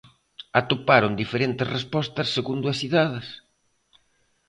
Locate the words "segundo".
2.35-2.65